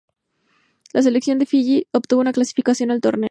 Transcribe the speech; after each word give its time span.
La 0.93 1.03
selección 1.03 1.37
de 1.37 1.45
Fiyi 1.45 1.85
obtuvo 1.91 2.25
su 2.25 2.31
clasificación 2.31 2.89
al 2.89 3.01
torneo. 3.01 3.19